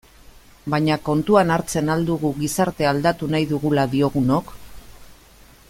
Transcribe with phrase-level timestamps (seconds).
[0.73, 4.51] Baina kontuan hartzen al dugu gizartea aldatu nahi dugula diogunok?